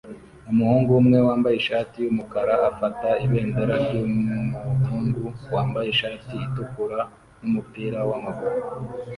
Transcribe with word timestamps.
Umuhungu 0.51 0.89
umwe 1.01 1.17
wambaye 1.27 1.55
ishati 1.57 1.95
yumukara 2.05 2.53
afata 2.69 3.07
ibendera 3.25 3.73
ryumuhungu 3.85 5.23
wambaye 5.53 5.87
ishati 5.95 6.31
itukura 6.45 6.99
numupira 7.39 7.99
wamaguru 8.09 8.59